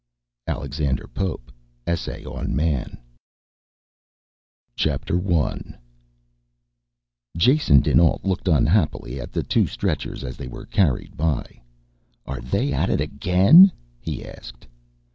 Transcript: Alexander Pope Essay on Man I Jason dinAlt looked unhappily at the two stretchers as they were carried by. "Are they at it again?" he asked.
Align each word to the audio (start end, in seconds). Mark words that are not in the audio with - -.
Alexander 0.47 1.05
Pope 1.07 1.51
Essay 1.85 2.25
on 2.25 2.55
Man 2.55 2.97
I 4.83 5.79
Jason 7.37 7.83
dinAlt 7.83 8.23
looked 8.23 8.47
unhappily 8.47 9.19
at 9.21 9.31
the 9.31 9.43
two 9.43 9.67
stretchers 9.67 10.23
as 10.23 10.37
they 10.37 10.47
were 10.47 10.65
carried 10.65 11.15
by. 11.15 11.61
"Are 12.25 12.41
they 12.41 12.73
at 12.73 12.89
it 12.89 12.99
again?" 12.99 13.71
he 13.99 14.25
asked. 14.25 14.65